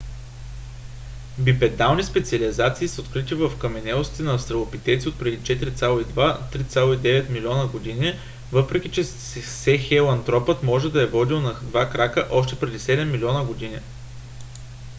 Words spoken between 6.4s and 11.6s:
3,9 милиона години въпреки че сахелантропът може да е ходил на